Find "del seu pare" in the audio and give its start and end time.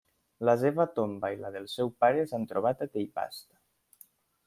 1.57-2.25